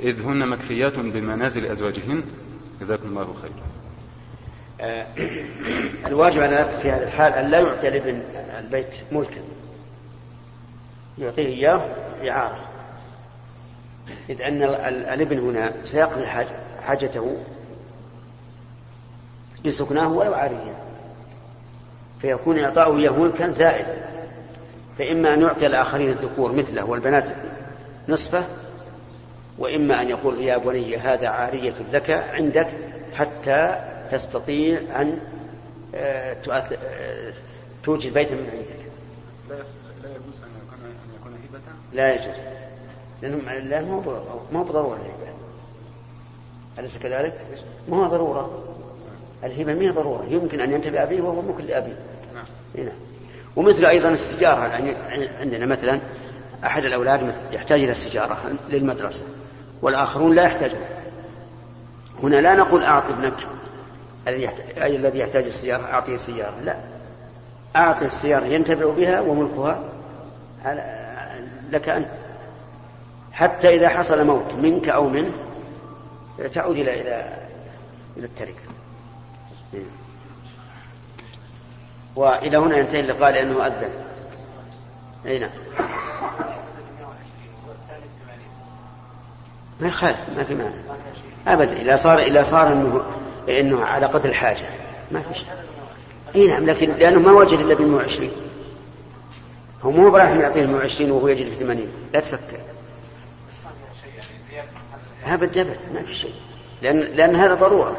إذ 0.00 0.22
هن 0.22 0.48
مكفيات 0.48 0.98
بمنازل 0.98 1.66
أزواجهن. 1.66 2.22
جزاكم 2.80 3.08
الله 3.08 3.34
خيرا 3.42 3.54
آه، 4.80 5.06
الواجب 6.08 6.42
على 6.42 6.62
الأب 6.62 6.80
في 6.82 6.90
هذا 6.90 7.04
الحال 7.04 7.32
أن 7.32 7.50
لا 7.50 7.60
يعطي 7.60 7.88
الابن 7.88 8.22
البيت 8.58 8.94
ملكا. 9.12 9.40
يعطيه 11.18 11.46
إياه 11.46 11.94
إعارة. 12.30 12.60
إذ 14.30 14.42
أن 14.42 14.62
الابن 15.12 15.38
هنا 15.38 15.72
سيقضي 15.84 16.26
حاجته 16.82 17.36
بسكناه 19.66 20.12
ولو 20.12 20.34
عاريا. 20.34 20.74
فيكون 22.20 22.58
إعطاؤه 22.58 22.98
إياه 22.98 23.10
ملكا 23.10 23.48
زائدا 23.48 24.08
فإما 24.98 25.34
أن 25.34 25.42
يعطي 25.42 25.66
الآخرين 25.66 26.10
الذكور 26.10 26.52
مثله 26.52 26.84
والبنات 26.84 27.24
نصفه 28.08 28.44
وإما 29.58 30.02
أن 30.02 30.08
يقول 30.08 30.40
يا 30.40 30.56
بني 30.56 30.96
هذا 30.96 31.28
عارية 31.28 31.74
لك 31.92 32.10
عندك 32.10 32.68
حتى 33.14 33.84
تستطيع 34.10 34.80
أن 35.00 35.18
آه، 35.94 36.36
آه، 36.50 37.32
توجد 37.84 38.14
بيتا 38.14 38.34
من 38.34 38.50
عندك. 38.52 38.88
لا 40.02 40.10
يجوز 40.10 40.40
أن 40.42 40.94
يكون 41.20 41.32
هبة؟ 41.32 41.60
لا 41.92 42.14
يجوز. 42.14 42.36
لأنه 43.22 43.58
لأنه 43.58 43.86
ما 44.52 44.60
هو 44.60 44.64
بضرورة 44.64 44.96
الهبة. 44.96 45.32
أليس 46.78 46.98
كذلك؟ 46.98 47.34
ما 47.88 47.96
هو 47.96 48.06
ضرورة. 48.06 48.64
الهبة 49.44 49.74
ما 49.74 49.80
هي 49.80 49.90
ضرورة. 49.90 50.24
يمكن 50.30 50.60
أن 50.60 50.72
ينتبه 50.72 51.02
أبيه 51.02 51.20
وهو 51.20 51.42
ممكن 51.42 51.64
لأبيه. 51.64 51.96
نعم. 52.34 52.44
نعم. 52.86 52.96
ومثل 53.56 53.86
أيضا 53.86 54.08
السجارة 54.08 54.66
يعني 54.66 54.94
عندنا 55.40 55.66
مثلا 55.66 56.00
أحد 56.64 56.84
الأولاد 56.84 57.34
يحتاج 57.52 57.82
إلى 57.82 57.92
السجارة 57.92 58.38
للمدرسة. 58.68 59.22
والآخرون 59.82 60.34
لا 60.34 60.42
يحتاجون. 60.42 60.80
هنا 62.22 62.36
لا 62.36 62.54
نقول 62.54 62.84
أعط 62.84 63.02
ابنك 63.10 63.34
أي 64.82 64.96
الذي 64.96 65.18
يحتاج 65.18 65.44
السيارة 65.44 65.82
أعطيه 65.82 66.14
السيارة 66.14 66.54
لا. 66.64 66.76
أعطي 67.76 68.04
السيارة 68.04 68.44
ينتفع 68.44 68.90
بها 68.90 69.20
وملكها 69.20 69.84
لك 71.70 71.88
أنت. 71.88 72.08
حتى 73.32 73.74
إذا 73.74 73.88
حصل 73.88 74.26
موت 74.26 74.52
منك 74.62 74.88
أو 74.88 75.08
منه 75.08 75.30
تعود 76.54 76.76
إلى 76.76 77.00
إلى 77.00 77.36
إلى 78.16 78.26
التركة. 78.26 78.68
وإلى 82.16 82.56
هنا 82.56 82.76
ينتهي 82.76 83.00
اللقاء 83.00 83.32
لأنه 83.32 83.66
أذن. 83.66 83.90
أي 85.26 85.38
نعم. 85.38 85.50
ما 89.80 89.88
يخالف 89.88 90.18
ما 90.36 90.44
في 90.44 90.54
مانع. 90.54 90.72
أبدا 91.46 91.80
إذا 91.80 91.96
صار 91.96 92.18
إذا 92.18 92.42
صار 92.42 92.72
إنه 92.72 93.02
إنه 93.48 93.84
على 93.84 94.06
قدر 94.06 94.28
الحاجة 94.28 94.64
ما 95.10 95.20
في 95.20 95.34
شيء. 95.34 95.48
أي 96.34 96.48
نعم 96.48 96.66
لكن 96.66 96.90
لأنه 96.90 97.20
ما 97.20 97.32
وجد 97.32 97.58
إلا 97.58 97.74
ب 97.74 97.82
120 97.82 98.30
هو 99.82 99.90
مو 99.90 100.10
برايح 100.10 100.30
يعطيه 100.30 100.66
120 100.66 101.10
وهو 101.10 101.28
يجد 101.28 101.52
في 101.52 101.54
80 101.54 101.88
لا 102.14 102.20
تفكر. 102.20 102.58
أبد 105.26 105.58
أبد 105.58 105.76
ما 105.94 106.02
في 106.02 106.14
شيء. 106.14 106.34
لأن 106.82 106.98
لأن 107.00 107.36
هذا 107.36 107.54
ضرورة. 107.54 107.96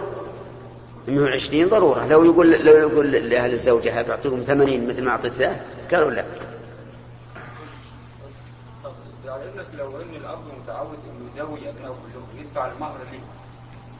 120 1.07 1.69
ضرورة. 1.69 2.07
لو 2.07 2.25
يقول 2.25 2.51
لو 2.51 2.73
يقول 2.73 3.11
لأهل 3.11 3.53
الزوجة 3.53 4.01
بعطيهم 4.01 4.43
80 4.47 4.87
مثل 4.87 5.03
ما 5.03 5.11
أعطيت 5.11 5.39
له؟ 5.39 5.61
قالوا 5.91 6.11
لا. 6.11 6.25
لك 9.55 9.67
لو 9.77 10.01
إن 10.01 10.15
الاب 10.15 10.39
متعود 10.63 10.97
انه 11.05 11.29
يزوج 11.35 11.59
ابنائه 11.67 11.95
كلهم 12.13 12.27
يدفع 12.39 12.71
المهر 12.71 12.97
ليه 13.11 13.19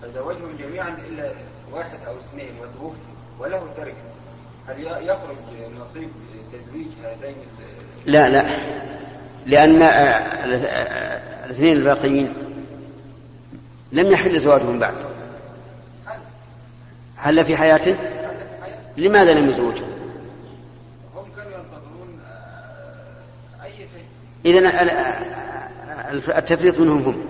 فزوجهم 0.02 0.58
جميعا 0.60 0.98
إلا 1.08 1.32
واحد 1.72 2.00
أو 2.08 2.14
اثنين 2.20 2.52
وتوفي 2.62 2.98
وله 3.40 3.74
تركه 3.78 4.10
هل 4.68 4.84
يخرج 4.84 5.38
نصيب 5.80 6.10
تزويج 6.54 6.88
هذين 7.04 7.36
لا 8.06 8.30
لا. 8.30 8.46
لأن 9.46 9.82
الاثنين 11.46 11.78
الباقيين 11.78 12.34
لم 13.92 14.12
يحل 14.12 14.40
زواجهم 14.40 14.80
بعد. 14.80 14.94
هل 17.16 17.46
في 17.46 17.58
حياته؟ 17.58 17.96
لماذا 18.98 19.34
لم 19.34 19.50
يزوجه؟ 19.50 19.84
هم 21.16 21.26
كانوا 21.36 21.52
ينتظرون 21.52 22.20
آه، 23.62 23.68
إذا 24.46 24.70
التفريط 26.10 26.80
منهم 26.80 27.02
هم. 27.02 27.22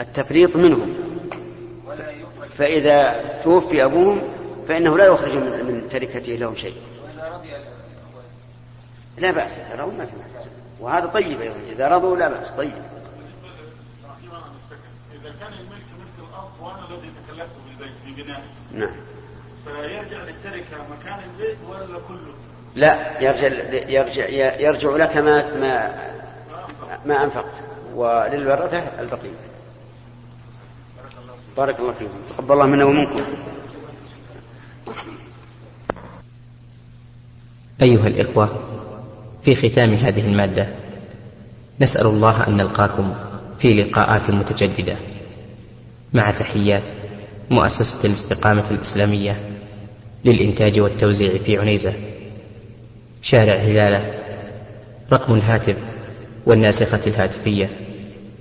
التفريط 0.00 0.56
منهم. 0.56 0.94
فإذا 2.58 3.24
توفي 3.44 3.84
أبوهم 3.84 4.22
فإنه 4.68 4.98
لا 4.98 5.06
يخرج 5.06 5.34
من 5.36 5.88
تركته 5.90 6.32
لهم 6.32 6.54
شيء. 6.54 6.76
لا 9.18 9.30
بأس. 9.30 9.58
إذا 9.58 9.82
رضوا 9.82 9.92
ما 9.92 10.06
في 10.06 10.12
بأس 10.36 10.48
وهذا 10.80 11.06
طيب 11.06 11.40
أيضا. 11.40 11.54
إذا 11.72 11.88
رضوا 11.88 12.16
لا 12.16 12.28
بأس. 12.28 12.50
طيب. 12.50 12.72
إذا 15.12 15.34
كان 15.40 15.52
الملك 15.52 15.86
ملك 15.98 16.28
الأرض 16.28 16.50
وأنا 16.60 16.88
الذي 16.90 17.10
تكلفت 17.26 17.50
بالبيت 17.66 17.94
في 18.04 18.22
بنائه 18.22 18.42
نعم. 18.72 18.96
فيرجع 19.64 20.22
للتركة 20.22 20.76
مكان 20.90 21.18
البيت 21.24 21.56
ولا 21.68 21.98
كله؟ 22.08 22.34
لا 22.76 23.22
يرجع 23.22 23.46
يرجع 23.88 24.28
يرجع 24.60 24.96
لك 24.96 25.16
ما 25.16 25.54
ما 25.54 25.94
ما 27.06 27.24
أنفقت. 27.24 27.73
وللورثة 27.94 28.78
البقية. 28.78 29.30
بارك 31.56 31.80
الله 31.80 31.92
فيكم. 31.92 32.10
تقبل 32.28 32.52
الله 32.52 32.66
منا 32.66 32.84
ومنكم. 32.84 33.24
أيها 37.82 38.06
الإخوة 38.06 38.60
في 39.44 39.54
ختام 39.54 39.94
هذه 39.94 40.26
المادة 40.26 40.68
نسأل 41.80 42.06
الله 42.06 42.48
أن 42.48 42.56
نلقاكم 42.56 43.14
في 43.58 43.74
لقاءات 43.74 44.30
متجددة. 44.30 44.96
مع 46.12 46.30
تحيات 46.30 46.82
مؤسسة 47.50 48.08
الاستقامة 48.08 48.70
الإسلامية 48.70 49.36
للإنتاج 50.24 50.80
والتوزيع 50.80 51.38
في 51.38 51.58
عنيزة. 51.58 51.94
شارع 53.22 53.54
هلالة 53.54 54.14
رقم 55.12 55.34
الهاتف 55.34 55.76
والناسخة 56.46 57.00
الهاتفية. 57.06 57.83